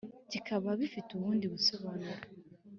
bikaba 0.31 0.69
bifite 0.81 1.09
ubundi 1.13 1.45
busobanuro 1.53 2.21